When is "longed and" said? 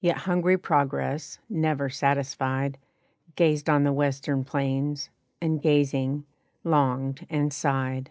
6.64-7.52